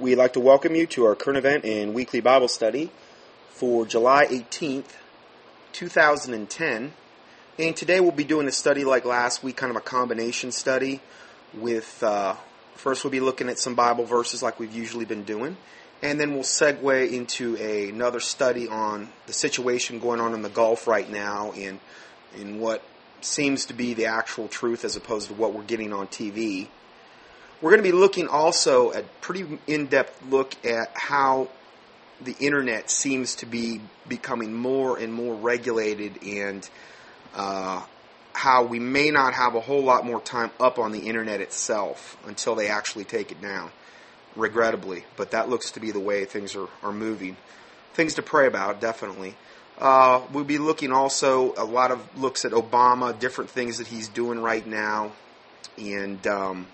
[0.00, 2.92] We'd like to welcome you to our current event and weekly Bible study
[3.48, 4.92] for July 18th,
[5.72, 6.92] 2010.
[7.58, 11.00] And today we'll be doing a study like last week, kind of a combination study
[11.52, 12.36] with, uh,
[12.76, 15.56] first we'll be looking at some Bible verses like we've usually been doing.
[16.00, 20.48] And then we'll segue into a, another study on the situation going on in the
[20.48, 21.80] Gulf right now and,
[22.38, 22.84] and what
[23.20, 26.68] seems to be the actual truth as opposed to what we're getting on TV.
[27.60, 31.48] We're going to be looking also at pretty in-depth look at how
[32.20, 36.68] the internet seems to be becoming more and more regulated and
[37.34, 37.82] uh,
[38.32, 42.16] how we may not have a whole lot more time up on the internet itself
[42.26, 43.72] until they actually take it down,
[44.36, 45.04] regrettably.
[45.16, 47.36] But that looks to be the way things are, are moving.
[47.94, 49.34] Things to pray about, definitely.
[49.78, 54.06] Uh, we'll be looking also a lot of looks at Obama, different things that he's
[54.06, 55.10] doing right now,
[55.76, 56.66] and um,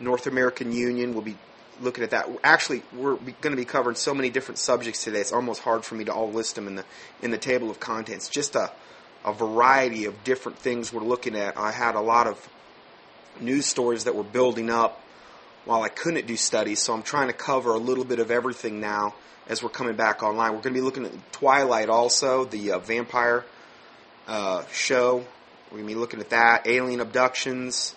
[0.00, 1.12] North American Union.
[1.12, 1.36] We'll be
[1.80, 2.28] looking at that.
[2.42, 5.20] Actually, we're going to be covering so many different subjects today.
[5.20, 6.84] It's almost hard for me to all list them in the
[7.22, 8.28] in the table of contents.
[8.28, 8.70] Just a
[9.24, 11.58] a variety of different things we're looking at.
[11.58, 12.48] I had a lot of
[13.40, 15.02] news stories that were building up
[15.64, 18.80] while I couldn't do studies, so I'm trying to cover a little bit of everything
[18.80, 19.14] now
[19.48, 20.52] as we're coming back online.
[20.52, 23.44] We're going to be looking at Twilight also, the uh, vampire
[24.28, 25.24] uh, show.
[25.70, 27.96] We're going to be looking at that, alien abductions.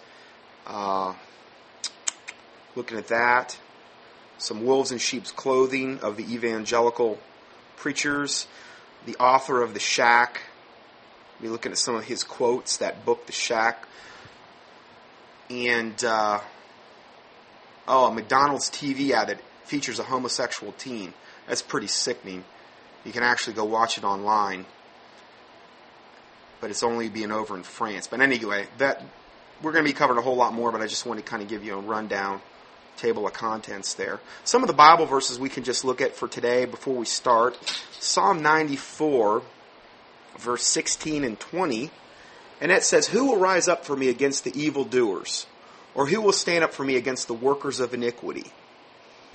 [0.66, 1.14] Uh,
[2.76, 3.58] looking at that.
[4.38, 7.20] Some wolves in sheep's clothing of the evangelical
[7.76, 8.48] preachers.
[9.06, 10.42] The author of The Shack.
[11.40, 13.86] We'll be looking at some of his quotes, that book, The Shack.
[15.50, 16.40] And, uh,
[17.88, 21.14] oh, a McDonald's TV ad that features a homosexual teen.
[21.48, 22.44] That's pretty sickening.
[23.04, 24.66] You can actually go watch it online.
[26.62, 28.08] But it's only being over in France.
[28.08, 29.02] But anyway, that
[29.62, 31.42] we're going to be covering a whole lot more, but I just want to kind
[31.42, 32.42] of give you a rundown
[33.00, 34.20] table of contents there.
[34.44, 37.58] Some of the Bible verses we can just look at for today before we start.
[38.00, 39.42] Psalm 94,
[40.38, 41.92] verse 16 and 20.
[42.62, 45.48] And it says, Who will rise up for me against the evildoers?
[45.96, 48.52] Or who will stand up for me against the workers of iniquity?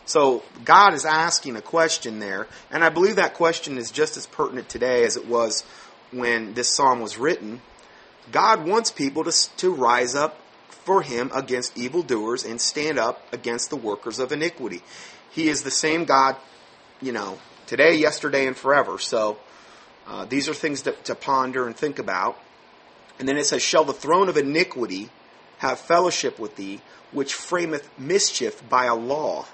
[0.07, 4.27] So God is asking a question there, and I believe that question is just as
[4.27, 5.65] pertinent today as it was
[6.11, 7.63] when this psalm was written.
[8.31, 10.39] God wants people to, to rise up
[10.75, 14.83] for him against evildoers and stand up against the workers of iniquity.
[15.31, 16.37] He is the same God,
[17.01, 18.99] you know, today, yesterday, and forever.
[18.99, 19.39] So
[20.07, 22.39] uh, these are things to, to ponder and think about.
[23.19, 25.11] And then it says, Shall the throne of iniquity
[25.59, 26.81] have fellowship with thee,
[27.13, 29.47] which frameth mischief by a law?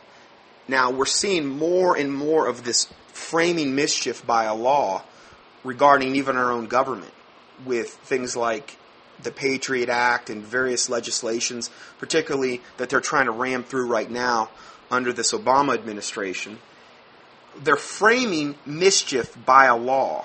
[0.67, 5.03] Now, we're seeing more and more of this framing mischief by a law
[5.65, 7.13] regarding even our own government
[7.65, 8.77] with things like
[9.23, 14.51] the Patriot Act and various legislations, particularly that they're trying to ram through right now
[14.91, 16.59] under this Obama administration.
[17.63, 20.25] They're framing mischief by a law.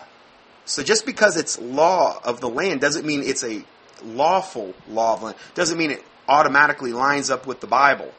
[0.65, 3.63] So just because it's law of the land doesn't mean it's a
[4.03, 5.37] lawful law of land.
[5.53, 8.11] Doesn't mean it automatically lines up with the Bible.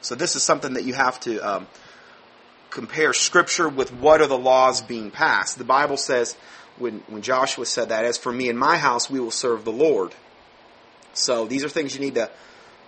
[0.00, 1.66] So this is something that you have to um,
[2.70, 5.58] compare Scripture with what are the laws being passed.
[5.58, 6.36] The Bible says
[6.80, 9.72] when, when Joshua said that, as for me and my house, we will serve the
[9.72, 10.14] Lord.
[11.12, 12.30] So these are things you need to,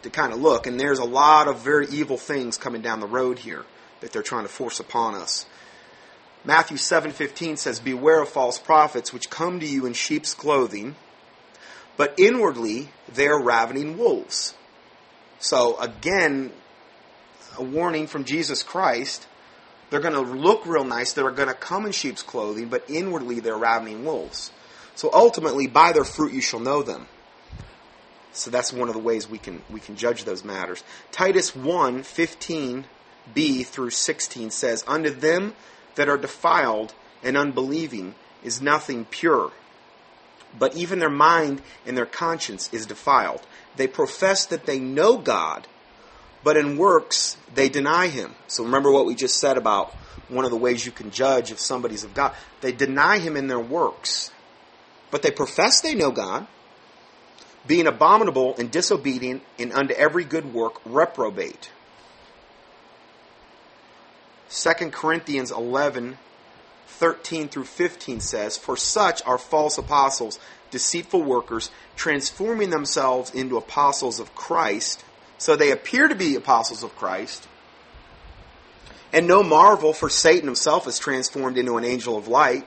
[0.02, 0.66] to kind of look.
[0.66, 3.64] And there's a lot of very evil things coming down the road here
[4.00, 5.46] that they're trying to force upon us.
[6.44, 10.96] Matthew 7:15 says, "Beware of false prophets which come to you in sheep's clothing,
[11.96, 14.54] but inwardly they are ravening wolves."
[15.38, 16.52] So again,
[17.56, 19.26] a warning from Jesus Christ
[19.92, 21.12] they're going to look real nice.
[21.12, 24.50] They're going to come in sheep's clothing, but inwardly they're ravening wolves.
[24.94, 27.08] So ultimately, by their fruit you shall know them.
[28.32, 30.82] So that's one of the ways we can we can judge those matters.
[31.10, 35.52] Titus 1, 15b through 16 says, Unto them
[35.96, 39.52] that are defiled and unbelieving is nothing pure.
[40.58, 43.42] But even their mind and their conscience is defiled.
[43.76, 45.66] They profess that they know God,
[46.44, 48.34] but in works they deny him.
[48.48, 49.94] So remember what we just said about
[50.28, 52.34] one of the ways you can judge if somebody's of God.
[52.60, 54.30] They deny him in their works,
[55.10, 56.46] but they profess they know God,
[57.66, 61.70] being abominable and disobedient and unto every good work reprobate.
[64.50, 66.18] 2 Corinthians 11,
[66.86, 70.38] 13 through 15 says, For such are false apostles,
[70.70, 75.04] deceitful workers, transforming themselves into apostles of Christ
[75.42, 77.48] so they appear to be apostles of Christ.
[79.12, 82.64] And no marvel, for Satan himself is transformed into an angel of light.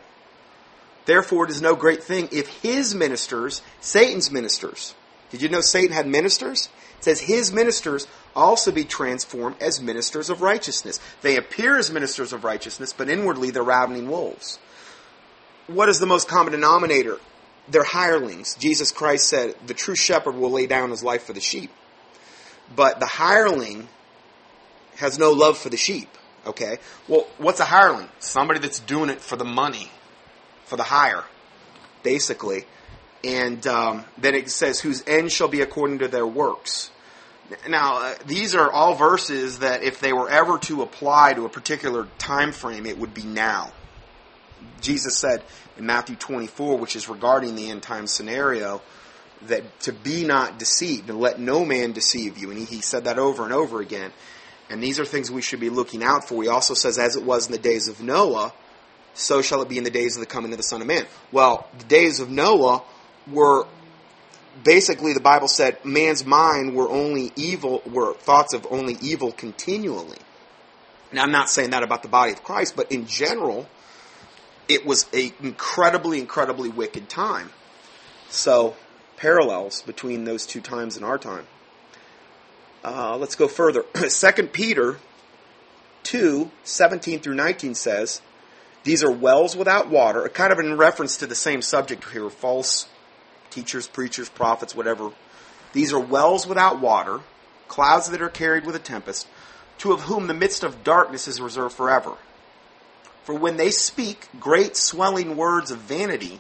[1.06, 4.94] Therefore, it is no great thing if his ministers, Satan's ministers,
[5.30, 6.68] Did you know Satan had ministers?
[6.98, 11.00] It says his ministers also be transformed as ministers of righteousness.
[11.22, 14.60] They appear as ministers of righteousness, but inwardly they're ravening wolves.
[15.68, 17.20] What is the most common denominator?
[17.70, 18.56] They're hirelings.
[18.56, 21.72] Jesus Christ said, the true shepherd will lay down his life for the sheep.
[22.74, 23.88] But the hireling
[24.98, 26.10] has no love for the sheep.
[26.46, 26.78] Okay?
[27.08, 28.10] Well, what's a hireling?
[28.20, 29.92] Somebody that's doing it for the money,
[30.66, 31.24] for the hire,
[32.04, 32.66] basically.
[33.24, 36.92] And um, then it says, whose end shall be according to their works.
[37.68, 41.50] Now, uh, these are all verses that if they were ever to apply to a
[41.50, 43.72] particular time frame, it would be now.
[44.82, 45.44] Jesus said
[45.78, 48.82] in Matthew 24, which is regarding the end time scenario,
[49.48, 52.52] that to be not deceived and let no man deceive you.
[52.52, 54.12] And he, he said that over and over again.
[54.70, 56.42] And these are things we should be looking out for.
[56.42, 58.54] He also says, as it was in the days of Noah,
[59.14, 61.06] so shall it be in the days of the coming of the Son of Man.
[61.32, 62.84] Well, the days of Noah
[63.32, 63.66] were
[64.64, 70.18] basically the Bible said man's mind were only evil, were thoughts of only evil continually.
[71.12, 73.68] Now, I'm not saying that about the body of Christ, but in general,
[74.68, 77.52] it was a incredibly, incredibly wicked time.
[78.30, 78.76] So,
[79.18, 81.46] parallels between those two times in our time.
[82.84, 83.84] Uh, let's go further.
[84.10, 84.98] 2 Peter
[86.04, 88.22] 2, 17 through 19 says,
[88.84, 92.88] These are wells without water, kind of in reference to the same subject here, false
[93.50, 95.12] teachers, preachers, prophets, whatever.
[95.74, 97.22] These are wells without water,
[97.68, 99.28] clouds that are carried with a tempest,
[99.80, 102.16] to of whom the midst of darkness is reserved forever.
[103.24, 106.40] For when they speak great swelling words of vanity,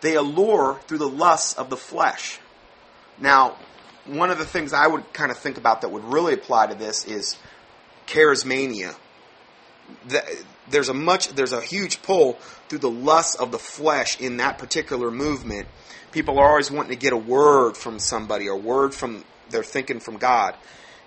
[0.00, 2.38] they allure through the lusts of the flesh.
[3.18, 3.56] Now,
[4.04, 6.74] one of the things I would kind of think about that would really apply to
[6.74, 7.36] this is
[8.06, 8.94] charismania.
[10.68, 12.34] There's a much, there's a huge pull
[12.68, 15.68] through the lusts of the flesh in that particular movement.
[16.12, 20.00] People are always wanting to get a word from somebody, or word from they're thinking
[20.00, 20.54] from God,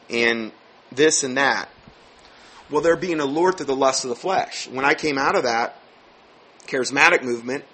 [0.09, 0.51] and
[0.91, 1.69] this and that.
[2.69, 4.67] Well, they're being allured through the lust of the flesh.
[4.67, 5.77] When I came out of that
[6.67, 7.65] charismatic movement,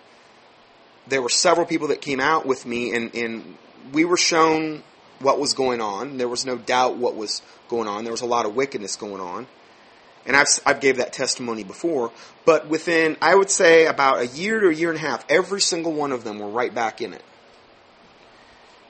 [1.07, 3.57] there were several people that came out with me, and, and
[3.94, 4.84] we were shown
[5.19, 6.18] what was going on.
[6.18, 8.04] There was no doubt what was going on.
[8.04, 9.48] There was a lot of wickedness going on.
[10.25, 12.12] And I've, I've gave that testimony before.
[12.46, 15.62] But within, I would say, about a year to a year and a half, every
[15.62, 17.24] single one of them were right back in it.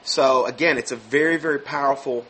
[0.02, 2.24] So again, it's a very, very powerful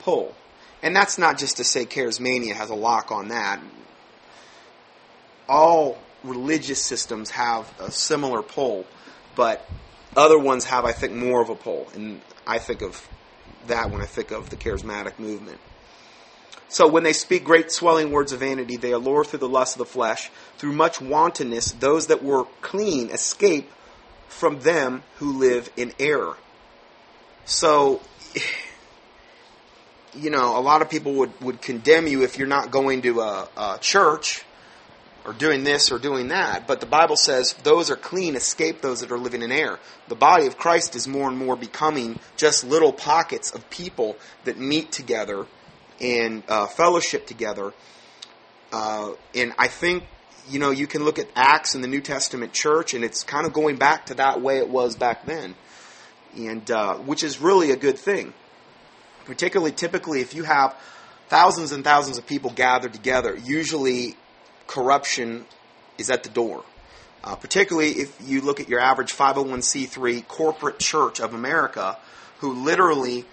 [0.00, 0.34] pull.
[0.82, 3.60] And that's not just to say charismania has a lock on that.
[5.48, 8.84] All religious systems have a similar pull,
[9.36, 9.68] but
[10.16, 11.88] other ones have, I think, more of a pull.
[11.94, 13.08] And I think of
[13.66, 15.58] that when I think of the charismatic movement.
[16.68, 19.78] So when they speak great swelling words of vanity, they allure through the lust of
[19.78, 20.30] the flesh.
[20.56, 23.70] Through much wantonness, those that were clean escape
[24.28, 26.36] from them who live in error.
[27.44, 28.00] So
[30.14, 33.20] you know, a lot of people would, would condemn you if you're not going to
[33.20, 34.44] a, a church
[35.24, 36.66] or doing this or doing that.
[36.66, 39.78] But the Bible says those are clean, escape those that are living in error.
[40.08, 44.58] The body of Christ is more and more becoming just little pockets of people that
[44.58, 45.46] meet together
[46.00, 47.72] and uh, fellowship together.
[48.72, 50.04] Uh, and I think,
[50.48, 53.46] you know, you can look at Acts in the New Testament church, and it's kind
[53.46, 55.54] of going back to that way it was back then,
[56.36, 58.32] and uh, which is really a good thing
[59.30, 60.74] particularly typically if you have
[61.28, 64.16] thousands and thousands of people gathered together, usually
[64.70, 65.44] corruption
[65.98, 66.64] is at the door.
[67.24, 71.98] Uh, particularly if you look at your average 501c3 corporate church of America,
[72.38, 73.26] who literally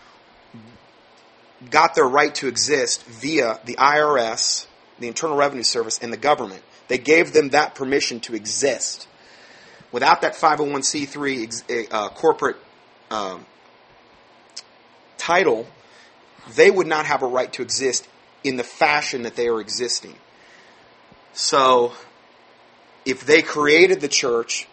[1.70, 4.66] got their right to exist via the IRS,
[5.00, 6.64] the Internal Revenue Service, and the government.
[6.88, 9.08] They gave them that permission to exist.
[9.92, 12.58] Without that 501c3 uh, corporate
[13.12, 13.46] um,
[15.18, 15.68] title,
[16.56, 18.08] they would not have a right to exist
[18.44, 20.16] in the fashion that they are existing.
[21.38, 21.94] So,
[23.06, 24.68] if they created the church,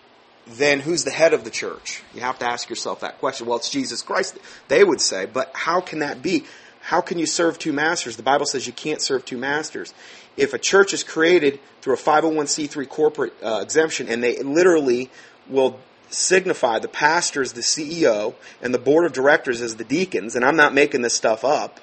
[0.47, 2.03] then who's the head of the church?
[2.15, 3.47] You have to ask yourself that question.
[3.47, 6.45] Well, it's Jesus Christ, they would say, but how can that be?
[6.81, 8.17] How can you serve two masters?
[8.17, 9.93] The Bible says you can't serve two masters.
[10.39, 15.11] If a church is created through a 501c3 corporate uh, exemption and they literally
[15.47, 15.79] will
[16.09, 20.43] signify the pastor as the CEO and the board of directors as the deacons, and
[20.43, 21.79] I'm not making this stuff up.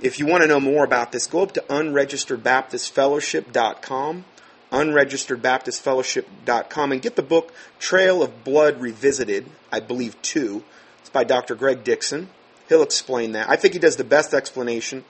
[0.00, 4.24] If you want to know more about this, go up to unregisteredbaptistfellowship.com,
[4.72, 10.64] unregisteredbaptistfellowship.com, and get the book Trail of Blood Revisited, I believe two.
[11.00, 11.54] It's by Dr.
[11.54, 12.30] Greg Dixon.
[12.68, 13.48] He'll explain that.
[13.48, 15.04] I think he does the best explanation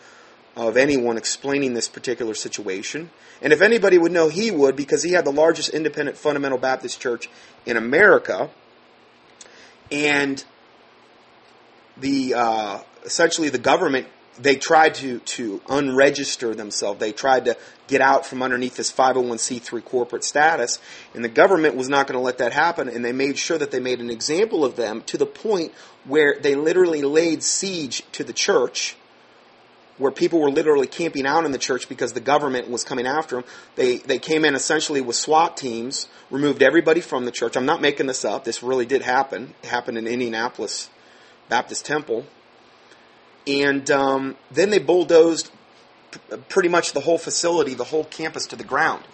[0.56, 3.10] of anyone explaining this particular situation.
[3.42, 7.00] And if anybody would know, he would because he had the largest independent fundamental Baptist
[7.00, 7.28] church
[7.66, 8.50] in America.
[9.90, 10.44] And
[11.96, 14.06] the uh, essentially the government
[14.38, 17.00] they tried to to unregister themselves.
[17.00, 20.80] They tried to get out from underneath this 501c3 corporate status,
[21.14, 22.88] and the government was not going to let that happen.
[22.88, 25.72] And they made sure that they made an example of them to the point
[26.04, 28.96] where they literally laid siege to the church,
[29.98, 33.36] where people were literally camping out in the church because the government was coming after
[33.36, 33.44] them.
[33.76, 37.56] They they came in essentially with SWAT teams, removed everybody from the church.
[37.56, 38.44] I'm not making this up.
[38.44, 39.54] This really did happen.
[39.62, 40.90] It happened in Indianapolis
[41.48, 42.26] Baptist Temple
[43.46, 45.50] and um, then they bulldozed
[46.48, 49.04] pretty much the whole facility, the whole campus to the ground.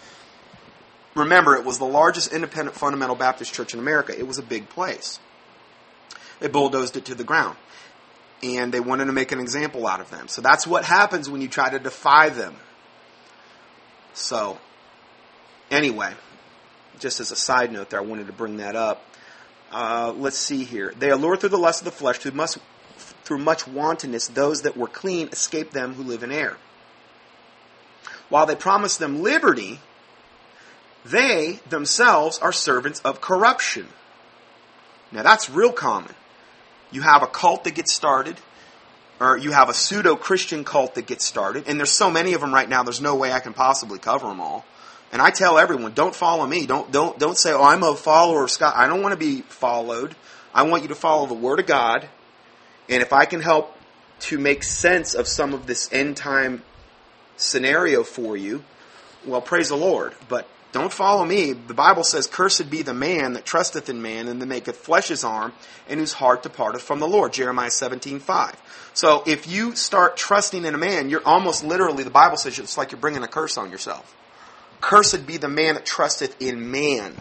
[1.14, 4.16] Remember, it was the largest independent fundamental Baptist church in America.
[4.16, 5.18] It was a big place.
[6.38, 7.56] They bulldozed it to the ground.
[8.42, 10.28] And they wanted to make an example out of them.
[10.28, 12.54] So that's what happens when you try to defy them.
[14.14, 14.58] So,
[15.70, 16.14] anyway,
[16.98, 19.04] just as a side note there, I wanted to bring that up.
[19.70, 20.94] Uh, let's see here.
[20.98, 22.58] They allure through the lust of the flesh, through must
[23.30, 26.56] through much wantonness, those that were clean escape them who live in error.
[28.28, 29.78] While they promise them liberty,
[31.04, 33.86] they themselves are servants of corruption.
[35.12, 36.12] Now that's real common.
[36.90, 38.36] You have a cult that gets started,
[39.20, 42.40] or you have a pseudo Christian cult that gets started, and there's so many of
[42.40, 44.64] them right now, there's no way I can possibly cover them all.
[45.12, 46.66] And I tell everyone, don't follow me.
[46.66, 48.74] Don't, don't, don't say, oh, I'm a follower of Scott.
[48.76, 50.16] I don't want to be followed.
[50.52, 52.08] I want you to follow the Word of God
[52.90, 53.76] and if I can help
[54.20, 56.62] to make sense of some of this end time
[57.36, 58.62] scenario for you,
[59.24, 60.14] well, praise the Lord.
[60.28, 61.52] But don't follow me.
[61.52, 65.08] The Bible says, Cursed be the man that trusteth in man, and that maketh flesh
[65.08, 65.52] his arm,
[65.88, 67.32] and whose heart departeth from the Lord.
[67.32, 68.54] Jeremiah seventeen five.
[68.94, 72.78] So if you start trusting in a man, you're almost literally, the Bible says it's
[72.78, 74.14] like you're bringing a curse on yourself.
[74.80, 77.14] Cursed be the man that trusteth in man,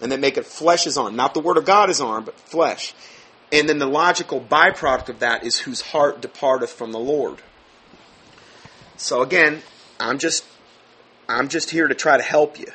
[0.00, 1.16] and that maketh flesh his arm.
[1.16, 2.92] Not the word of God his arm, but flesh.
[3.52, 7.42] And then the logical byproduct of that is whose heart departeth from the Lord.
[8.96, 9.62] So again,
[10.00, 10.44] I'm just
[11.28, 12.68] I'm just here to try to help you.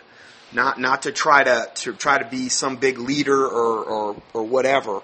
[0.53, 4.43] Not not to try to to try to be some big leader or or, or
[4.43, 5.01] whatever.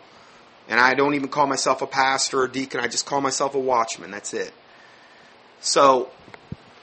[0.70, 3.60] And I don't even call myself a pastor or deacon, I just call myself a
[3.60, 4.12] watchman.
[4.12, 4.54] That's it.
[5.60, 6.10] So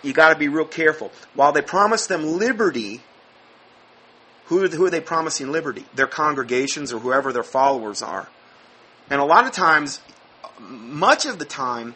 [0.03, 1.13] you got to be real careful.
[1.35, 3.03] While they promise them liberty,
[4.47, 5.85] who, who are they promising liberty?
[5.95, 8.29] Their congregations or whoever their followers are.
[9.11, 10.01] And a lot of times,
[10.61, 11.95] much of the time,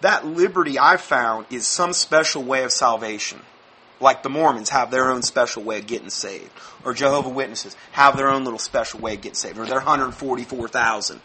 [0.00, 3.40] that liberty I've found is some special way of salvation.
[4.00, 6.50] Like the Mormons have their own special way of getting saved.
[6.84, 9.58] Or Jehovah Witnesses have their own little special way of getting saved.
[9.58, 11.20] Or their 144,000.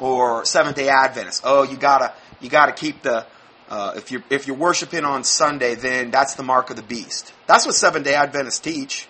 [0.00, 1.42] Or Seventh day Adventists.
[1.44, 3.26] Oh, you gotta, you gotta keep the,
[3.68, 7.32] uh, if you're, if you're worshiping on Sunday, then that's the mark of the beast.
[7.46, 9.06] That's what Seventh day Adventists teach.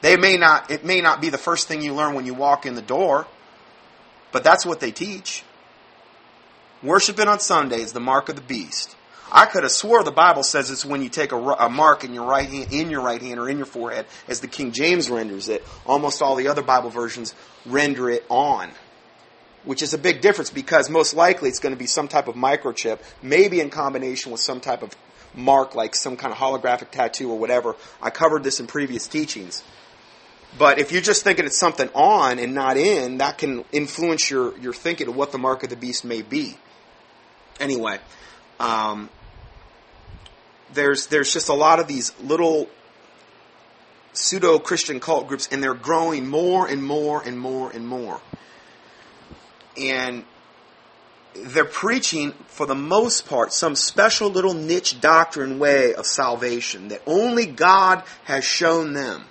[0.00, 2.66] They may not, it may not be the first thing you learn when you walk
[2.66, 3.26] in the door,
[4.32, 5.44] but that's what they teach.
[6.82, 8.96] Worshiping on Sunday is the mark of the beast.
[9.32, 12.14] I could have swore the Bible says it's when you take a, a, mark in
[12.14, 15.08] your right hand, in your right hand or in your forehead, as the King James
[15.08, 15.64] renders it.
[15.86, 18.70] Almost all the other Bible versions render it on,
[19.64, 22.34] which is a big difference because most likely it's going to be some type of
[22.34, 24.96] microchip, maybe in combination with some type of
[25.34, 27.76] mark like some kind of holographic tattoo or whatever.
[28.02, 29.62] I covered this in previous teachings.
[30.58, 34.56] But if you're just thinking it's something on and not in, that can influence your,
[34.58, 36.56] your thinking of what the mark of the beast may be.
[37.60, 37.98] Anyway,
[38.58, 39.08] um,
[40.72, 42.68] there's there's just a lot of these little
[44.12, 48.20] pseudo Christian cult groups, and they're growing more and more and more and more.
[49.76, 50.24] And
[51.34, 57.02] they're preaching, for the most part, some special little niche doctrine way of salvation that
[57.06, 59.24] only God has shown them.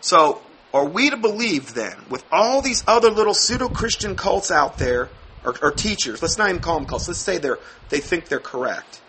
[0.00, 4.78] So, are we to believe then, with all these other little pseudo Christian cults out
[4.78, 5.08] there,
[5.44, 8.38] or, or, teachers, let's not even call them cults, let's say they're, they think they're
[8.38, 9.00] correct,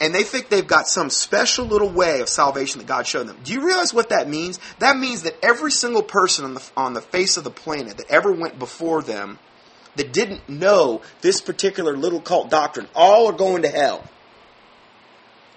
[0.00, 3.38] and they think they've got some special little way of salvation that God showed them.
[3.44, 4.58] Do you realize what that means?
[4.80, 8.10] That means that every single person on the, on the face of the planet that
[8.10, 9.38] ever went before them
[9.94, 14.04] that didn't know this particular little cult doctrine, all are going to hell.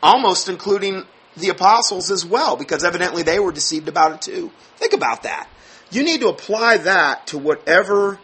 [0.01, 1.05] Almost including
[1.39, 4.51] the apostles as well, because evidently they were deceived about it too.
[4.77, 5.49] Think about that.
[5.91, 8.19] You need to apply that to whatever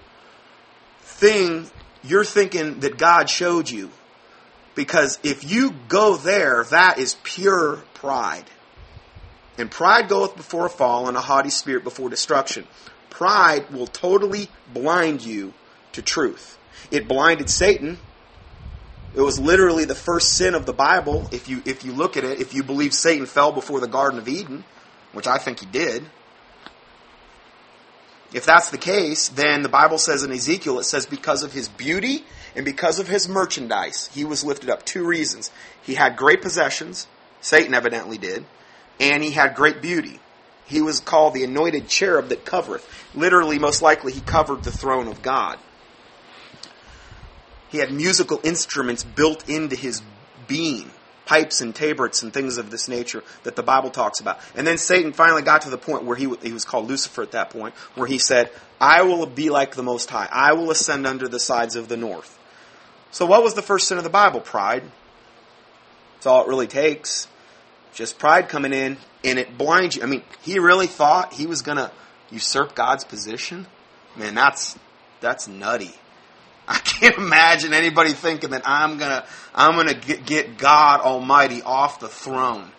[1.01, 1.69] thing
[2.03, 3.89] you're thinking that God showed you.
[4.75, 8.45] Because if you go there, that is pure pride.
[9.57, 12.67] And pride goeth before a fall, and a haughty spirit before destruction.
[13.10, 15.53] Pride will totally blind you
[15.93, 16.57] to truth.
[16.91, 17.98] It blinded Satan
[19.15, 21.27] it was literally the first sin of the Bible.
[21.31, 24.19] If you if you look at it, if you believe Satan fell before the Garden
[24.19, 24.65] of Eden,
[25.13, 26.03] which I think he did,
[28.34, 31.69] if that's the case, then the Bible says in Ezekiel, it says because of his
[31.69, 34.86] beauty and because of his merchandise, he was lifted up.
[34.86, 35.51] Two reasons.
[35.81, 37.07] He had great possessions,
[37.39, 38.43] Satan evidently did,
[39.00, 40.19] and he had great beauty.
[40.65, 42.86] He was called the anointed cherub that covereth.
[43.13, 45.57] Literally, most likely, he covered the throne of God.
[47.69, 50.01] He had musical instruments built into his
[50.48, 50.91] being,
[51.25, 54.39] pipes and tabrets and things of this nature that the Bible talks about.
[54.55, 57.31] And then Satan finally got to the point where he, he was called Lucifer at
[57.31, 60.29] that point, where he said, I will be like the Most High.
[60.31, 62.38] I will ascend under the sides of the north.
[63.12, 64.41] So what was the first sin of the Bible?
[64.41, 64.84] Pride.
[66.15, 67.27] That's all it really takes.
[67.93, 70.03] Just pride coming in and it blinds you.
[70.03, 71.91] I mean, he really thought he was going to
[72.29, 73.67] usurp God's position?
[74.15, 74.77] Man, that's
[75.22, 75.95] that's nutty.
[76.67, 82.00] I can't imagine anybody thinking that I'm gonna I'm gonna get, get God Almighty off
[82.00, 82.72] the throne.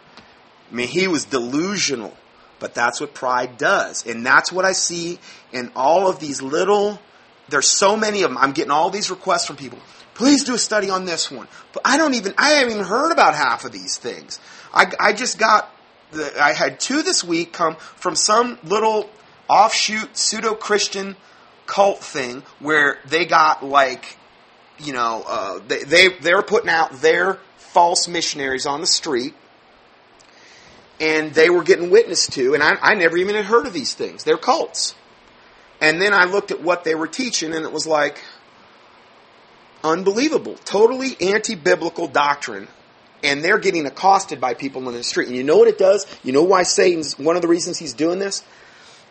[0.71, 2.16] I mean, he was delusional,
[2.59, 5.21] but that's what pride does, and that's what I see
[5.52, 7.00] in all of these little.
[7.49, 8.38] There's so many of them.
[8.38, 9.78] I'm getting all these requests from people.
[10.14, 13.12] Please do a study on this one, but I don't even I haven't even heard
[13.12, 14.40] about half of these things.
[14.75, 15.73] I I just got
[16.11, 19.09] the, I had two this week come from some little
[19.49, 21.16] offshoot pseudo Christian
[21.76, 24.16] cult thing where they got like,
[24.78, 29.35] you know, uh, they, they they're putting out their false missionaries on the street,
[30.99, 33.92] and they were getting witnessed to, and I, I never even had heard of these
[33.92, 34.25] things.
[34.25, 34.95] They're cults.
[35.78, 38.23] And then I looked at what they were teaching, and it was like
[39.85, 42.68] unbelievable, totally anti-biblical doctrine.
[43.23, 45.28] And they're getting accosted by people in the street.
[45.28, 46.06] And you know what it does?
[46.23, 48.42] You know why Satan's one of the reasons he's doing this?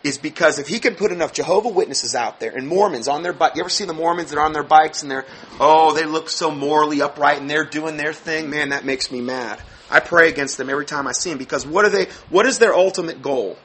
[0.06, 3.34] Is because if he can put enough Jehovah Witnesses out there and Mormons on their
[3.34, 5.26] bike, you ever see the Mormons that are on their bikes and they're,
[5.60, 8.52] oh, they look so morally upright and they're doing their thing?
[8.52, 9.60] Man, that makes me mad.
[9.90, 12.60] I pray against them every time I see them because what are they, what is
[12.60, 13.58] their ultimate goal?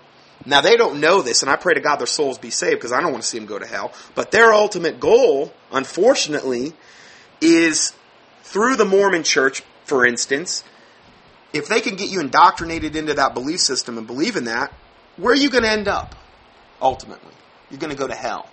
[0.47, 2.93] Now they don't know this and I pray to God their souls be saved because
[2.93, 3.93] I don't want to see them go to hell.
[4.15, 6.73] But their ultimate goal, unfortunately,
[7.43, 7.93] is
[8.45, 10.65] through the Mormon church, for instance,
[11.53, 14.73] if they can get you indoctrinated into that belief system and believe in that,
[15.19, 16.15] where are you going to end up?
[16.81, 17.33] Ultimately.
[17.71, 18.49] You're going to go to hell.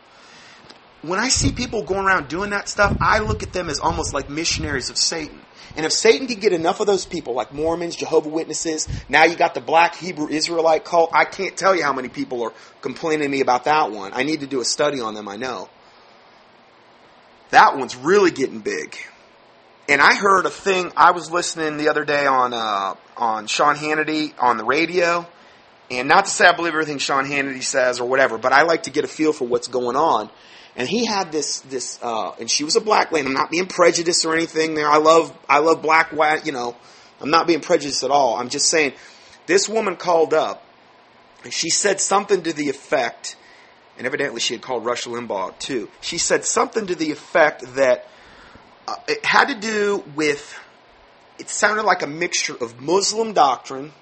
[1.01, 4.13] When I see people going around doing that stuff, I look at them as almost
[4.13, 5.41] like missionaries of Satan.
[5.75, 9.35] And if Satan can get enough of those people, like Mormons, Jehovah Witnesses, now you
[9.35, 13.23] got the black Hebrew Israelite cult, I can't tell you how many people are complaining
[13.23, 14.11] to me about that one.
[14.13, 15.69] I need to do a study on them, I know.
[17.51, 18.97] That one's really getting big.
[19.87, 23.75] And I heard a thing, I was listening the other day on, uh, on Sean
[23.75, 25.27] Hannity on the radio,
[25.89, 28.83] and not to say I believe everything Sean Hannity says or whatever, but I like
[28.83, 30.29] to get a feel for what's going on.
[30.75, 33.27] And he had this, this, uh, and she was a black lady.
[33.27, 34.87] I'm not being prejudiced or anything there.
[34.87, 36.75] I love, I love black, white, you know.
[37.19, 38.35] I'm not being prejudiced at all.
[38.35, 38.93] I'm just saying,
[39.47, 40.63] this woman called up,
[41.43, 43.37] and she said something to the effect,
[43.97, 45.89] and evidently she had called Rush Limbaugh too.
[46.01, 48.07] She said something to the effect that
[48.87, 50.59] uh, it had to do with,
[51.39, 53.93] it sounded like a mixture of Muslim doctrine,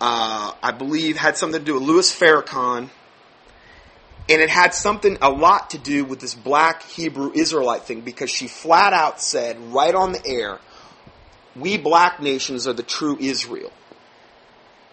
[0.00, 2.90] uh, I believe, had something to do with Louis Farrakhan.
[4.30, 8.30] And it had something, a lot to do with this black Hebrew Israelite thing because
[8.30, 10.58] she flat out said, right on the air,
[11.56, 13.72] we black nations are the true Israel.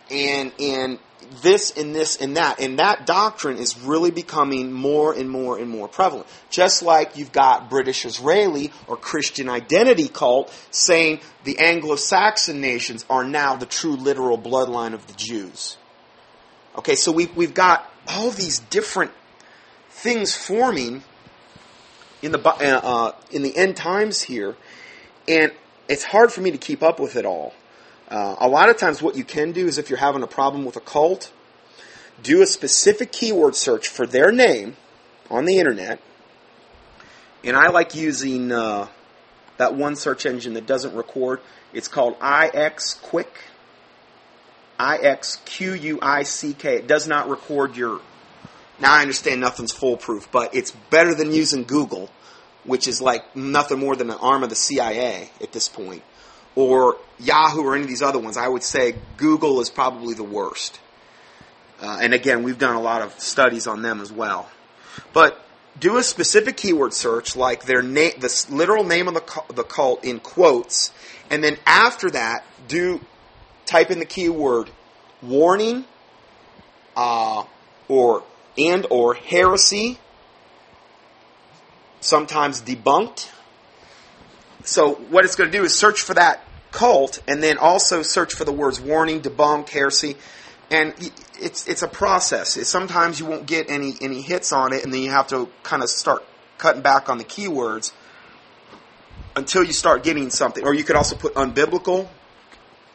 [0.09, 0.99] And, and
[1.41, 2.59] this and this and that.
[2.59, 6.27] And that doctrine is really becoming more and more and more prevalent.
[6.49, 13.23] Just like you've got British Israeli or Christian identity cult saying the Anglo-Saxon nations are
[13.23, 15.77] now the true literal bloodline of the Jews.
[16.77, 19.11] Okay, so we've, we've got all these different
[19.89, 21.03] things forming
[22.21, 24.55] in the, uh, uh, in the end times here,
[25.27, 25.51] and
[25.87, 27.53] it's hard for me to keep up with it all.
[28.09, 30.63] Uh, a lot of times, what you can do is if you're having a problem
[30.63, 31.31] with a cult,
[32.21, 34.77] do a specific keyword search for their name
[35.29, 35.99] on the internet.
[37.43, 38.87] And I like using uh,
[39.57, 41.41] that one search engine that doesn't record.
[41.73, 43.27] It's called iXQuick.
[44.77, 46.75] I X Q U I C K.
[46.75, 48.01] It does not record your.
[48.79, 52.09] Now I understand nothing's foolproof, but it's better than using Google,
[52.65, 56.03] which is like nothing more than an arm of the CIA at this point
[56.55, 60.23] or Yahoo or any of these other ones, I would say Google is probably the
[60.23, 60.79] worst.
[61.81, 64.49] Uh, and again, we've done a lot of studies on them as well.
[65.13, 65.45] But
[65.79, 70.03] do a specific keyword search, like their name, the literal name of the, the cult
[70.05, 70.91] in quotes,
[71.29, 73.01] and then after that, do
[73.65, 74.69] type in the keyword
[75.21, 75.85] warning,
[76.95, 77.43] uh,
[77.89, 78.23] or
[78.57, 79.99] and or heresy,
[81.99, 83.29] sometimes debunked.
[84.63, 86.44] So what it's going to do is search for that
[86.75, 90.17] cult, and then also search for the words warning, debunk, heresy.
[90.69, 90.93] and
[91.39, 92.57] it's it's a process.
[92.57, 95.47] It's, sometimes you won't get any any hits on it, and then you have to
[95.63, 96.23] kind of start
[96.57, 97.93] cutting back on the keywords
[99.35, 100.65] until you start getting something.
[100.65, 102.07] Or you could also put unbiblical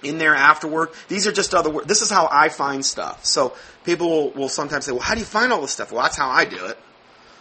[0.03, 0.91] in there afterward.
[1.09, 1.87] These are just other words.
[1.87, 3.25] This is how I find stuff.
[3.25, 6.03] So people will, will sometimes say, "Well, how do you find all this stuff?" Well,
[6.03, 6.79] that's how I do it.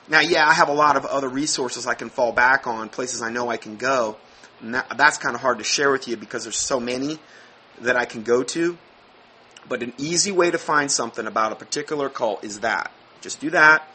[0.07, 3.21] Now, yeah, I have a lot of other resources I can fall back on, places
[3.21, 4.17] I know I can go.
[4.61, 7.19] That, that's kind of hard to share with you because there's so many
[7.81, 8.77] that I can go to.
[9.67, 12.91] But an easy way to find something about a particular cult is that.
[13.21, 13.87] Just do that,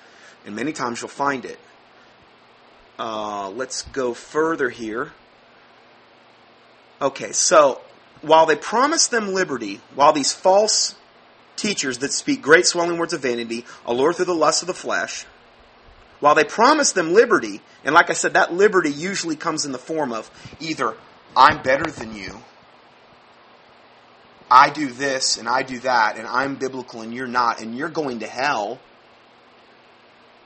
[0.45, 1.59] and many times you'll find it.
[2.99, 5.13] Uh, let's go further here.
[7.01, 7.81] Okay, so
[8.23, 10.95] while they promise them liberty, while these false
[11.57, 15.27] teachers that speak great swelling words of vanity allure through the lust of the flesh,
[16.21, 19.79] while they promise them liberty, and like I said, that liberty usually comes in the
[19.79, 20.95] form of either
[21.37, 22.41] I'm better than you,
[24.51, 27.89] I do this and I do that, and I'm biblical and you're not, and you're
[27.89, 28.79] going to hell,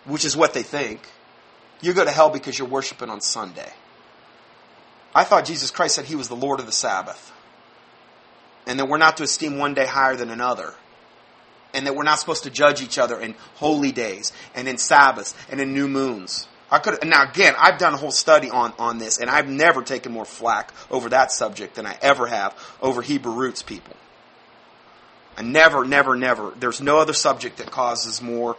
[0.07, 1.01] which is what they think.
[1.81, 3.73] You go to hell because you're worshiping on Sunday.
[5.15, 7.33] I thought Jesus Christ said he was the Lord of the Sabbath.
[8.67, 10.75] And that we're not to esteem one day higher than another.
[11.75, 15.35] And that we're not supposed to judge each other in holy days and in Sabbaths
[15.51, 16.49] and in new moons.
[16.71, 19.83] I could now again, I've done a whole study on, on this, and I've never
[19.83, 23.97] taken more flack over that subject than I ever have over Hebrew roots people.
[25.37, 26.53] I never, never, never.
[26.59, 28.57] There's no other subject that causes more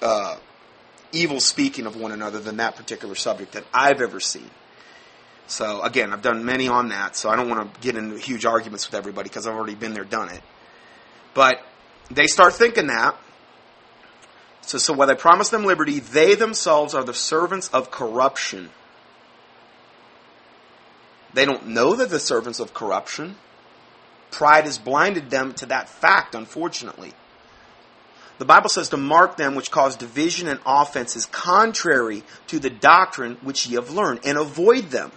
[0.00, 0.36] uh,
[1.12, 4.50] evil speaking of one another than that particular subject that I've ever seen.
[5.48, 8.46] So again, I've done many on that, so I don't want to get into huge
[8.46, 10.40] arguments with everybody because I've already been there, done it.
[11.34, 11.56] But
[12.10, 13.16] they start thinking that.
[14.62, 18.70] So, so while they promise them liberty, they themselves are the servants of corruption.
[21.32, 23.36] They don't know that the servants of corruption.
[24.30, 27.12] Pride has blinded them to that fact, unfortunately.
[28.38, 33.36] The Bible says to mark them which cause division and offenses contrary to the doctrine
[33.42, 35.12] which ye have learned, and avoid them.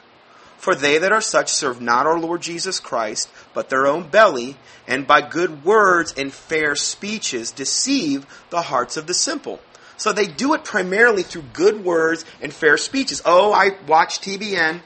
[0.63, 4.55] For they that are such serve not our Lord Jesus Christ, but their own belly,
[4.87, 9.59] and by good words and fair speeches deceive the hearts of the simple.
[9.97, 13.21] So they do it primarily through good words and fair speeches.
[13.25, 14.79] Oh, I watch TBN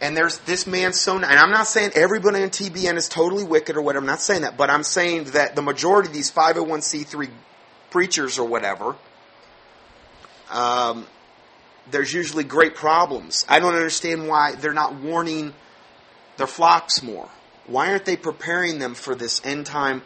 [0.00, 3.76] and there's this man so and I'm not saying everybody in TBN is totally wicked
[3.76, 4.02] or whatever.
[4.02, 7.28] I'm not saying that, but I'm saying that the majority of these 501c3
[7.90, 8.96] preachers or whatever,
[10.50, 11.06] um,
[11.90, 13.44] there's usually great problems.
[13.48, 15.54] I don't understand why they're not warning
[16.36, 17.28] their flocks more.
[17.66, 20.02] Why aren't they preparing them for this end time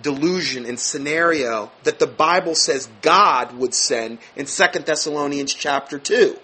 [0.00, 6.38] delusion and scenario that the Bible says God would send in 2 Thessalonians chapter 2?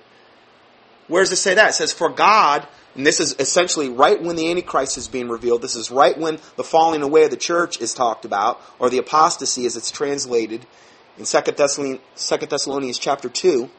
[1.08, 1.70] Where does it say that?
[1.70, 5.62] It says, For God, and this is essentially right when the Antichrist is being revealed,
[5.62, 8.98] this is right when the falling away of the church is talked about, or the
[8.98, 10.66] apostasy as it's translated
[11.18, 13.70] in 2 Thessalonians, 2 Thessalonians chapter 2.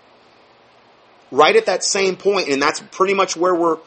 [1.31, 3.77] Right at that same point, and that's pretty much where we're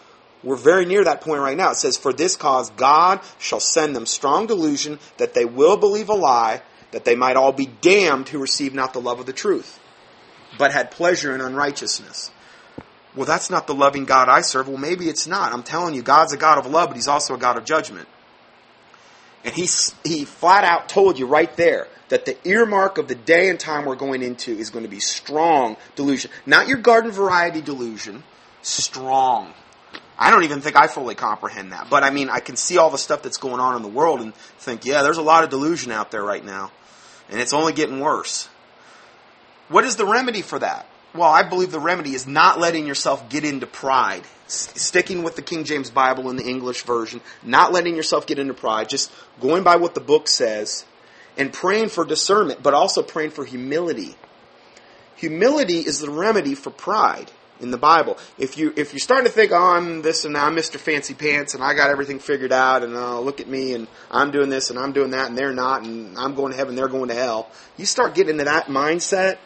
[0.43, 1.71] we're very near that point right now.
[1.71, 6.09] It says, For this cause God shall send them strong delusion that they will believe
[6.09, 9.35] a lie, that they might all be damned who receive not the love of the
[9.35, 9.79] truth,
[10.59, 12.31] but had pleasure in unrighteousness
[13.15, 14.69] well, that's not the loving God I serve.
[14.69, 15.53] Well, maybe it's not.
[15.53, 18.09] I'm telling you, God's a God of love, but He's also a God of judgment.
[19.45, 19.69] And He,
[20.05, 23.85] he flat out told you right there that the earmark of the day and time
[23.85, 26.31] we're going into is going to be strong delusion.
[26.45, 28.25] Not your garden variety delusion,
[28.63, 29.55] strong.
[30.19, 31.89] I don't even think I fully comprehend that.
[31.89, 34.21] But I mean, I can see all the stuff that's going on in the world
[34.21, 36.73] and think, yeah, there's a lot of delusion out there right now.
[37.31, 38.49] And it's only getting worse.
[39.69, 40.87] What is the remedy for that?
[41.15, 44.23] Well, I believe the remedy is not letting yourself get into pride.
[44.47, 48.39] S- sticking with the King James Bible in the English version, not letting yourself get
[48.39, 50.85] into pride, just going by what the book says,
[51.37, 54.17] and praying for discernment, but also praying for humility.
[55.17, 58.17] Humility is the remedy for pride in the Bible.
[58.39, 60.77] If you if you're starting to think, oh, I'm this and I'm Mr.
[60.77, 64.31] Fancy Pants and I got everything figured out and oh, look at me and I'm
[64.31, 66.89] doing this and I'm doing that and they're not and I'm going to heaven, they're
[66.89, 67.51] going to hell.
[67.77, 69.39] You start getting into that mindset,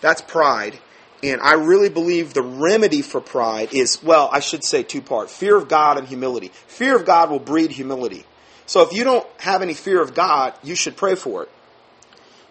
[0.00, 0.78] that's pride.
[1.22, 5.30] And I really believe the remedy for pride is, well, I should say two part
[5.30, 6.48] fear of God and humility.
[6.48, 8.24] Fear of God will breed humility.
[8.66, 11.50] So if you don't have any fear of God, you should pray for it.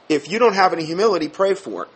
[0.07, 1.89] If you don't have any humility, pray for it.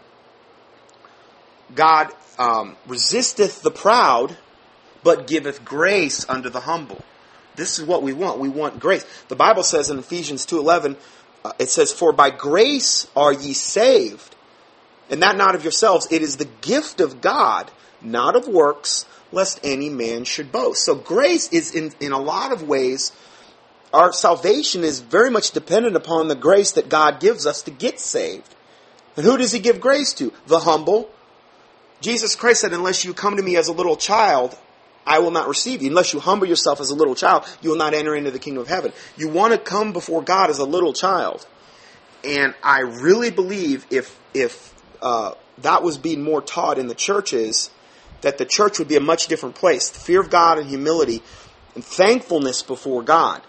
[1.76, 2.10] God
[2.40, 4.38] um, resisteth the proud,
[5.04, 7.04] but giveth grace unto the humble.
[7.56, 8.40] This is what we want.
[8.40, 9.06] We want grace.
[9.28, 10.96] The Bible says in Ephesians 2.11,
[11.44, 14.33] uh, it says, For by grace are ye saved
[15.14, 16.08] and that not of yourselves.
[16.10, 17.70] It is the gift of God,
[18.02, 20.84] not of works, lest any man should boast.
[20.84, 23.12] So grace is in, in a lot of ways
[23.94, 28.00] our salvation is very much dependent upon the grace that God gives us to get
[28.00, 28.56] saved.
[29.16, 30.34] And who does He give grace to?
[30.48, 31.12] The humble.
[32.02, 34.58] Jesus Christ said, Unless you come to me as a little child,
[35.06, 35.90] I will not receive you.
[35.90, 38.64] Unless you humble yourself as a little child, you will not enter into the kingdom
[38.64, 38.92] of heaven.
[39.16, 41.46] You want to come before God as a little child.
[42.24, 44.73] And I really believe if, if,
[45.04, 47.70] uh, that was being more taught in the churches,
[48.22, 49.90] that the church would be a much different place.
[49.90, 51.22] The fear of God and humility
[51.76, 53.42] and thankfulness before God.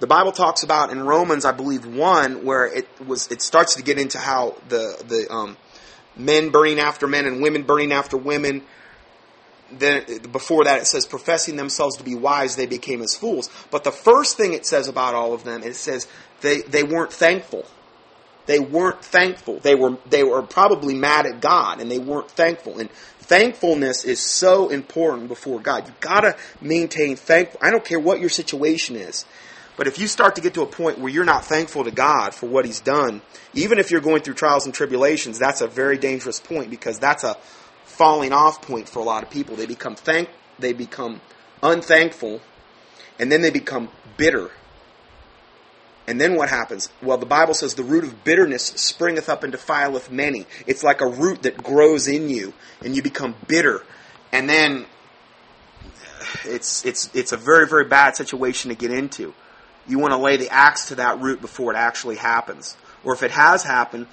[0.00, 3.82] The Bible talks about in Romans, I believe, one where it was it starts to
[3.82, 5.58] get into how the the um,
[6.16, 8.62] men burning after men and women burning after women.
[9.70, 13.50] Then before that, it says professing themselves to be wise, they became as fools.
[13.70, 16.08] But the first thing it says about all of them, it says
[16.40, 17.66] they they weren't thankful.
[18.50, 19.60] They weren't thankful.
[19.60, 22.80] They were they were probably mad at God, and they weren't thankful.
[22.80, 25.86] And thankfulness is so important before God.
[25.86, 27.60] You gotta maintain thankful.
[27.62, 29.24] I don't care what your situation is.
[29.76, 32.34] But if you start to get to a point where you're not thankful to God
[32.34, 33.22] for what He's done,
[33.54, 37.22] even if you're going through trials and tribulations, that's a very dangerous point because that's
[37.22, 37.36] a
[37.84, 39.54] falling off point for a lot of people.
[39.54, 41.20] They become thank, they become
[41.62, 42.40] unthankful,
[43.16, 44.50] and then they become bitter.
[46.10, 46.90] And then what happens?
[47.00, 50.46] Well, the Bible says the root of bitterness springeth up and defileth many.
[50.66, 53.82] It's like a root that grows in you, and you become bitter.
[54.32, 54.86] And then
[55.84, 59.34] uh, it's it's it's a very very bad situation to get into
[59.90, 62.76] you want to lay the axe to that root before it actually happens.
[63.04, 64.06] Or if it has happened,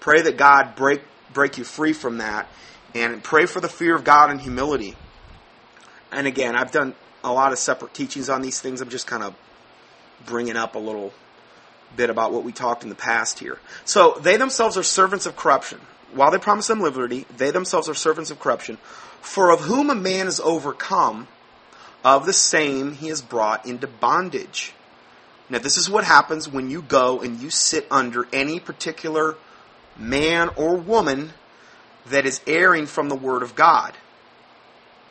[0.00, 2.48] pray that God break break you free from that
[2.94, 4.96] and pray for the fear of God and humility.
[6.12, 8.80] And again, I've done a lot of separate teachings on these things.
[8.80, 9.34] I'm just kind of
[10.26, 11.12] bringing up a little
[11.96, 13.58] bit about what we talked in the past here.
[13.84, 15.80] So, they themselves are servants of corruption.
[16.12, 18.78] While they promise them liberty, they themselves are servants of corruption.
[19.20, 21.28] For of whom a man is overcome,
[22.04, 24.74] of the same he is brought into bondage.
[25.48, 29.36] Now, this is what happens when you go and you sit under any particular
[29.96, 31.32] man or woman
[32.06, 33.94] that is erring from the Word of God.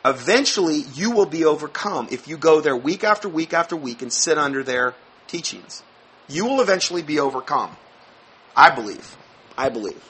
[0.04, 4.12] Eventually, you will be overcome if you go there week after week after week and
[4.12, 4.94] sit under their
[5.26, 5.82] teachings.
[6.28, 7.76] You will eventually be overcome.
[8.56, 9.16] I believe.
[9.56, 10.02] I believe.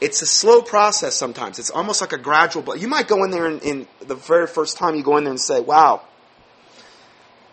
[0.00, 1.58] It's a slow process sometimes.
[1.58, 4.46] It's almost like a gradual, but you might go in there and, in the very
[4.46, 6.02] first time you go in there and say, wow,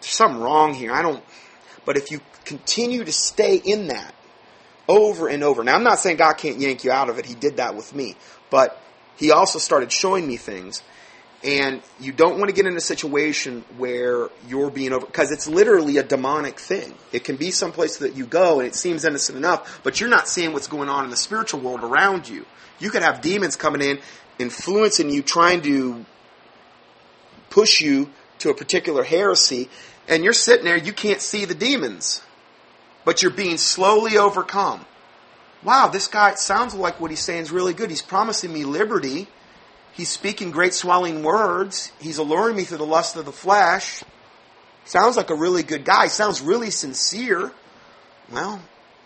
[0.02, 0.92] there's something wrong here.
[0.92, 1.24] I don't,
[1.86, 4.14] but if you continue to stay in that
[4.88, 7.26] over and over, now I'm not saying God can't yank you out of it.
[7.26, 8.16] He did that with me.
[8.50, 8.82] But
[9.16, 10.82] He also started showing me things.
[11.44, 15.48] And you don't want to get in a situation where you're being over, because it's
[15.48, 16.94] literally a demonic thing.
[17.12, 20.28] It can be someplace that you go and it seems innocent enough, but you're not
[20.28, 22.46] seeing what's going on in the spiritual world around you.
[22.80, 24.00] You could have demons coming in,
[24.38, 26.06] influencing you, trying to
[27.50, 29.70] push you to a particular heresy,
[30.08, 32.22] and you're sitting there, you can't see the demons,
[33.04, 34.86] but you're being slowly overcome.
[35.64, 37.90] Wow, this guy sounds like what he's saying is really good.
[37.90, 39.28] He's promising me liberty.
[39.94, 41.92] He's speaking great swelling words.
[42.00, 44.04] He's alluring me through the lust of the flesh.
[44.86, 46.08] Sounds like a really good guy.
[46.08, 47.52] Sounds really sincere.
[48.32, 48.62] Well,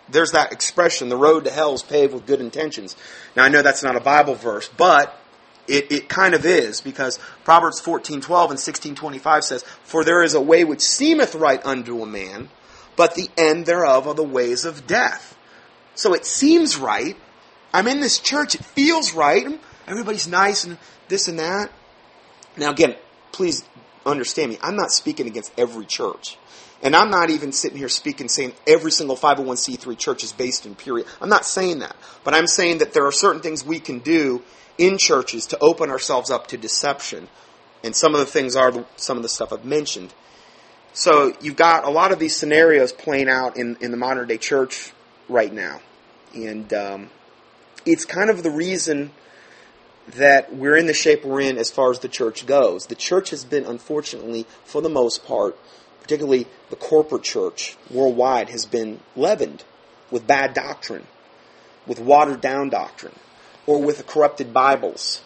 [0.10, 2.96] there's that expression, the road to hell is paved with good intentions.
[3.36, 5.20] Now I know that's not a Bible verse, but
[5.68, 10.42] it, it kind of is because Proverbs 14:12 and 16:25 says, "For there is a
[10.42, 12.50] way which seemeth right unto a man,
[12.96, 15.36] but the end thereof are the ways of death."
[15.96, 17.18] So it seems right.
[17.74, 19.60] I'm in this church, it feels right.
[19.88, 21.72] Everybody's nice and this and that.
[22.58, 22.96] Now again,
[23.32, 23.64] please
[24.06, 24.58] understand me.
[24.62, 26.38] I'm not speaking against every church.
[26.84, 30.76] And I'm not even sitting here speaking saying every single 501c3 church is based in
[30.76, 31.08] period.
[31.22, 31.96] I'm not saying that.
[32.24, 34.44] But I'm saying that there are certain things we can do
[34.78, 37.28] in churches to open ourselves up to deception.
[37.84, 40.14] And some of the things are some of the stuff I've mentioned.
[40.94, 44.38] So you've got a lot of these scenarios playing out in, in the modern day
[44.38, 44.92] church
[45.28, 45.82] right now.
[46.34, 47.10] And um,
[47.86, 49.12] it's kind of the reason
[50.08, 52.88] that we're in the shape we're in as far as the church goes.
[52.88, 55.58] The church has been, unfortunately, for the most part,
[56.02, 59.64] particularly the corporate church worldwide, has been leavened
[60.12, 61.08] with bad doctrine,
[61.88, 63.16] with watered down doctrine
[63.66, 65.22] or with corrupted Bibles,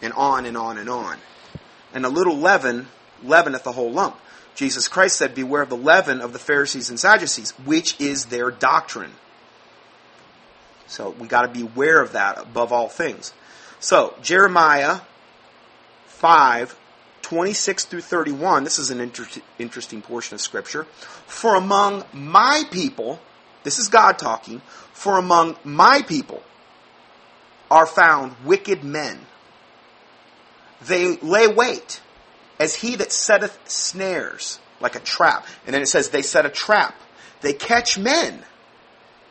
[0.00, 1.18] and on and on and on.
[1.92, 2.88] And a little leaven
[3.22, 4.16] leaveneth the whole lump.
[4.54, 8.50] Jesus Christ said, Beware of the leaven of the Pharisees and Sadducees, which is their
[8.50, 9.12] doctrine.
[10.86, 13.32] So we got to be aware of that above all things.
[13.80, 15.00] So, Jeremiah
[16.06, 16.78] 5,
[17.22, 19.26] 26 through 31, this is an inter-
[19.58, 20.84] interesting portion of Scripture.
[21.26, 23.18] For among my people,
[23.64, 24.60] this is God talking,
[24.92, 26.42] for among my people
[27.70, 29.20] are found wicked men.
[30.82, 32.02] They lay wait
[32.58, 35.46] as he that setteth snares, like a trap.
[35.64, 36.94] And then it says they set a trap.
[37.40, 38.44] They catch men.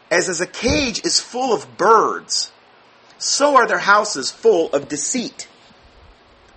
[0.09, 2.51] As as a cage is full of birds,
[3.19, 5.47] so are their houses full of deceit.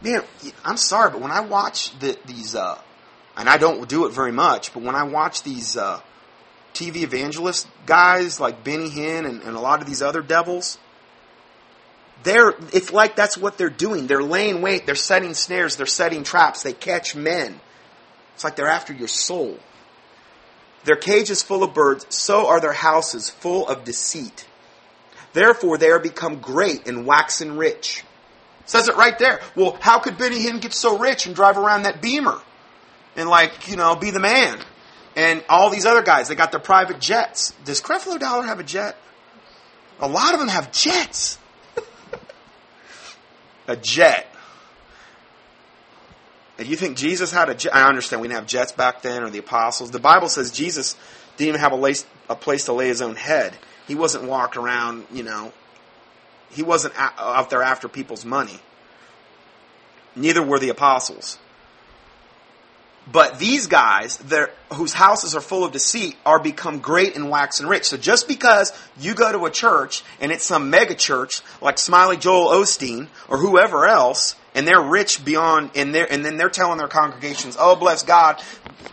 [0.00, 0.22] Man,
[0.64, 2.78] I'm sorry, but when I watch the, these, uh,
[3.36, 6.00] and I don't do it very much, but when I watch these uh,
[6.72, 10.78] TV evangelist guys like Benny Hinn and, and a lot of these other devils,
[12.22, 14.06] they're, it's like that's what they're doing.
[14.06, 17.60] They're laying wait, they're setting snares, they're setting traps, they catch men.
[18.34, 19.58] It's like they're after your soul.
[20.84, 24.46] Their cage is full of birds, so are their houses full of deceit.
[25.32, 28.04] Therefore, they are become great and waxen rich.
[28.66, 29.40] says it right there.
[29.56, 32.40] Well, how could Benny Hinn get so rich and drive around that Beamer
[33.16, 34.58] and like you know be the man?
[35.14, 37.52] And all these other guys, they got their private jets.
[37.64, 38.96] Does Creflo Dollar have a jet?
[40.00, 41.38] A lot of them have jets.
[43.66, 44.26] a jet.
[46.58, 47.74] And you think Jesus had a jet?
[47.74, 49.90] I understand we didn't have jets back then or the apostles.
[49.90, 50.96] The Bible says Jesus
[51.36, 53.56] didn't even have a, lace, a place to lay his own head.
[53.86, 55.52] He wasn't walking around, you know,
[56.50, 58.60] he wasn't out there after people's money.
[60.14, 61.38] Neither were the apostles.
[63.10, 64.22] But these guys,
[64.74, 67.84] whose houses are full of deceit, are become great and waxen rich.
[67.86, 72.16] So just because you go to a church and it's some mega church like Smiley
[72.16, 76.78] Joel Osteen or whoever else, and they're rich beyond, and they're, and then they're telling
[76.78, 78.40] their congregations, "Oh, bless God,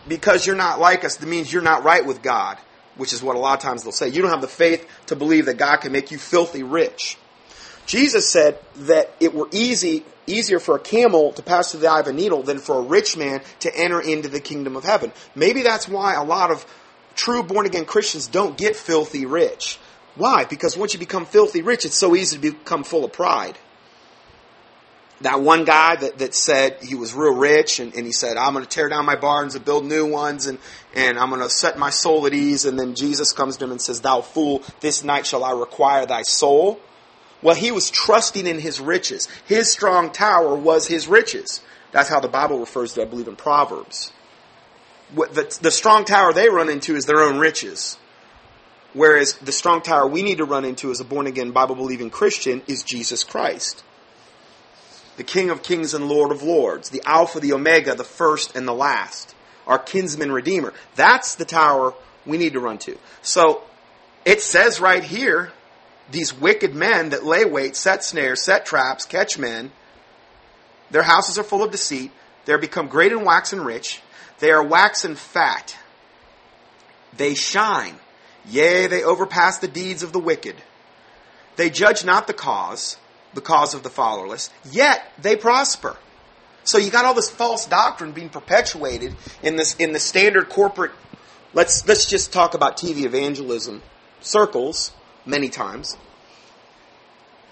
[0.08, 2.58] because you're not like us, that means you're not right with God,"
[3.00, 4.08] which is what a lot of times they'll say.
[4.08, 7.16] You don't have the faith to believe that God can make you filthy rich.
[7.86, 11.98] Jesus said that it were easy easier for a camel to pass through the eye
[11.98, 15.10] of a needle than for a rich man to enter into the kingdom of heaven.
[15.34, 16.64] Maybe that's why a lot of
[17.16, 19.78] true born again Christians don't get filthy rich.
[20.14, 20.44] Why?
[20.44, 23.58] Because once you become filthy rich, it's so easy to become full of pride.
[25.22, 28.54] That one guy that, that said he was real rich and, and he said, I'm
[28.54, 30.58] going to tear down my barns and build new ones and,
[30.94, 32.64] and I'm going to set my soul at ease.
[32.64, 36.06] And then Jesus comes to him and says, Thou fool, this night shall I require
[36.06, 36.80] thy soul.
[37.42, 39.28] Well, he was trusting in his riches.
[39.46, 41.60] His strong tower was his riches.
[41.92, 44.12] That's how the Bible refers to, I believe, in Proverbs.
[45.14, 47.98] The, the strong tower they run into is their own riches.
[48.92, 52.10] Whereas the strong tower we need to run into as a born again, Bible believing
[52.10, 53.84] Christian is Jesus Christ.
[55.20, 58.66] The King of kings and Lord of lords, the Alpha, the Omega, the first and
[58.66, 59.34] the last,
[59.66, 60.72] our kinsman redeemer.
[60.94, 61.92] That's the tower
[62.24, 62.96] we need to run to.
[63.20, 63.62] So
[64.24, 65.52] it says right here
[66.10, 69.72] these wicked men that lay wait, set snares, set traps, catch men.
[70.90, 72.12] Their houses are full of deceit.
[72.46, 74.00] They are become great and waxen rich.
[74.38, 75.76] They are waxen fat.
[77.14, 77.96] They shine.
[78.46, 80.56] Yea, they overpass the deeds of the wicked.
[81.56, 82.96] They judge not the cause,
[83.34, 85.96] the cause of the fatherless, yet they prosper.
[86.64, 90.92] So you got all this false doctrine being perpetuated in this in the standard corporate
[91.52, 93.82] let's let's just talk about TV evangelism
[94.20, 94.92] circles
[95.26, 95.96] many times.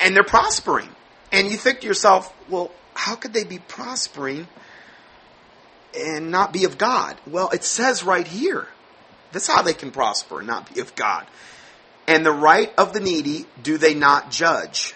[0.01, 0.89] And they're prospering.
[1.33, 4.47] And you think to yourself, well, how could they be prospering
[5.95, 7.21] and not be of God?
[7.27, 8.69] Well, it says right here.
[9.33, 11.27] That's how they can prosper and not be of God.
[12.07, 14.95] And the right of the needy do they not judge?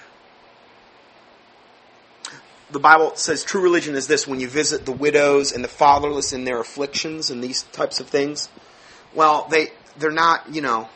[2.73, 6.33] The Bible says true religion is this when you visit the widows and the fatherless
[6.33, 8.49] in their afflictions and these types of things.
[9.15, 10.89] Well, they, they're not, you know,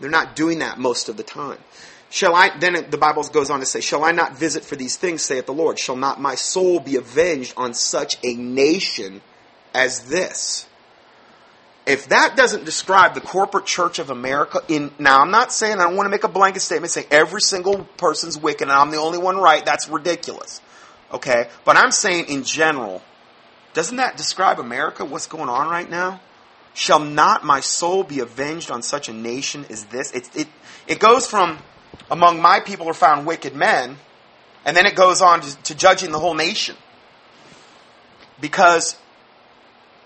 [0.00, 1.58] they're not doing that most of the time.
[2.10, 4.96] Shall I, then the Bible goes on to say, Shall I not visit for these
[4.96, 5.78] things, saith the Lord?
[5.78, 9.22] Shall not my soul be avenged on such a nation
[9.72, 10.66] as this?
[11.86, 15.84] If that doesn't describe the corporate church of America, in, now I'm not saying, I
[15.84, 18.98] don't want to make a blanket statement saying every single person's wicked and I'm the
[18.98, 19.64] only one right.
[19.64, 20.60] That's ridiculous.
[21.12, 21.48] Okay?
[21.64, 23.02] But I'm saying in general,
[23.74, 26.20] doesn't that describe America, what's going on right now?
[26.74, 30.12] Shall not my soul be avenged on such a nation as this?
[30.12, 30.48] It, it,
[30.86, 31.58] it goes from
[32.10, 33.98] among my people are found wicked men,
[34.64, 36.76] and then it goes on to, to judging the whole nation.
[38.40, 38.96] Because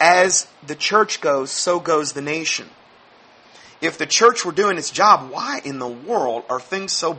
[0.00, 2.68] as the church goes, so goes the nation.
[3.80, 7.18] If the church were doing its job, why in the world are things so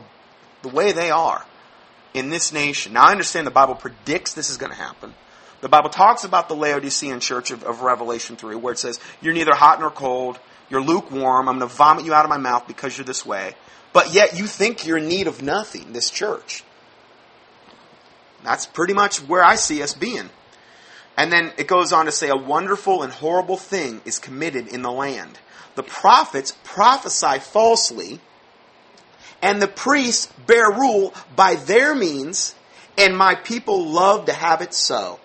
[0.62, 1.46] the way they are
[2.14, 2.94] in this nation?
[2.94, 5.14] Now, I understand the Bible predicts this is going to happen.
[5.62, 9.34] The Bible talks about the Laodicean church of, of Revelation 3, where it says, You're
[9.34, 10.40] neither hot nor cold,
[10.70, 13.56] you're lukewarm, I'm going to vomit you out of my mouth because you're this way.
[13.94, 16.64] But yet you think you're in need of nothing, this church.
[18.44, 20.30] That's pretty much where I see us being.
[21.18, 24.84] And then it goes on to say, A wonderful and horrible thing is committed in
[24.84, 25.40] the land.
[25.76, 28.20] The prophets prophesy falsely,
[29.42, 32.56] and the priests bear rule by their means,
[32.98, 35.20] and my people love to have it so.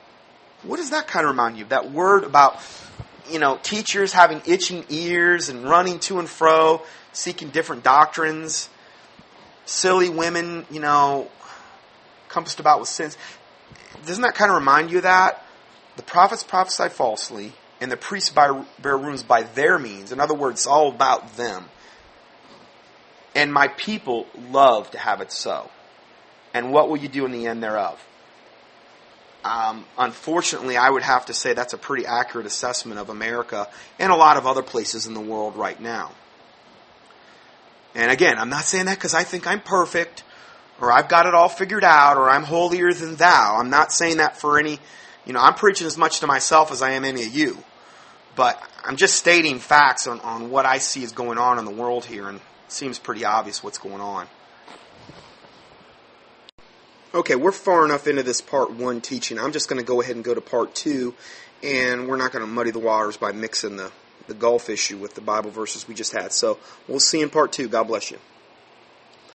[0.62, 1.64] What does that kind of remind you?
[1.64, 1.70] of?
[1.70, 2.60] That word about
[3.30, 6.82] you know, teachers having itching ears and running to and fro,
[7.12, 8.68] seeking different doctrines,
[9.64, 11.28] silly women, you know,
[12.28, 13.16] compassed about with sins.
[14.06, 15.44] Doesn't that kind of remind you of that?
[15.96, 18.98] The prophets prophesy falsely, and the priests bear, bear
[19.28, 20.12] by their means.
[20.12, 21.66] In other words, it's all about them.
[23.34, 25.70] And my people love to have it so.
[26.54, 28.02] And what will you do in the end thereof?
[29.44, 33.68] Um, unfortunately, I would have to say that's a pretty accurate assessment of America
[33.98, 36.12] and a lot of other places in the world right now.
[37.94, 40.22] And again, I'm not saying that because I think I'm perfect
[40.80, 43.56] or I've got it all figured out or I'm holier than thou.
[43.58, 44.78] I'm not saying that for any,
[45.26, 47.58] you know, I'm preaching as much to myself as I am any of you.
[48.34, 51.70] But I'm just stating facts on, on what I see is going on in the
[51.70, 52.40] world here and
[52.72, 54.26] seems pretty obvious what's going on.
[57.14, 59.38] Okay, we're far enough into this part one teaching.
[59.38, 61.14] I'm just going to go ahead and go to part two,
[61.62, 63.92] and we're not going to muddy the waters by mixing the,
[64.28, 66.32] the golf issue with the Bible verses we just had.
[66.32, 66.58] So
[66.88, 67.68] we'll see in part two.
[67.68, 68.18] God bless you.